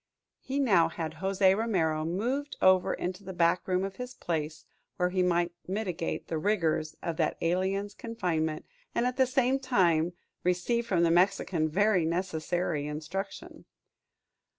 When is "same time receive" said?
9.27-10.87